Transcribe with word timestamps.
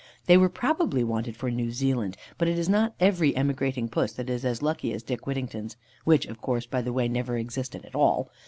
They 0.25 0.35
were 0.35 0.49
probably 0.49 1.03
wanted 1.03 1.37
for 1.37 1.51
New 1.51 1.69
Zealand; 1.71 2.17
but 2.39 2.47
it 2.47 2.57
is 2.57 2.67
not 2.67 2.95
every 2.99 3.35
emigrating 3.35 3.87
Puss 3.87 4.13
that 4.13 4.31
is 4.31 4.43
as 4.43 4.63
lucky 4.63 4.91
as 4.93 5.03
Dick 5.03 5.27
Whittington's 5.27 5.77
(which, 6.05 6.25
of 6.25 6.41
course, 6.41 6.65
by 6.65 6.81
the 6.81 6.91
way, 6.91 7.07
never 7.07 7.37
existed 7.37 7.85
at 7.85 7.93
all.) 7.93 8.31